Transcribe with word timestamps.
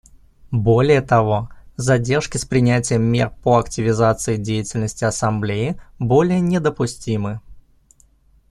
Более 0.55 1.03
того, 1.03 1.49
задержки 1.75 2.37
с 2.37 2.43
принятием 2.45 3.03
мер 3.03 3.35
по 3.43 3.59
активизации 3.59 4.37
деятельности 4.37 5.03
Ассамблеи 5.05 5.79
более 5.99 6.41
недопустимы. 6.41 7.39